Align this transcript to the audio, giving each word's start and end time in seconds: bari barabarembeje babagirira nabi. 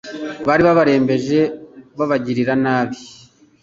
bari 0.47 0.61
barabarembeje 0.67 1.39
babagirira 1.97 2.53
nabi. 2.63 2.97